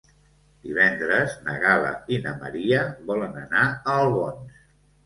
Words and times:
Divendres 0.63 1.35
na 1.49 1.59
Gal·la 1.65 1.93
i 2.17 2.19
na 2.27 2.35
Maria 2.41 2.83
volen 3.13 3.39
anar 3.47 3.69
a 3.77 4.01
Albons. 4.03 4.63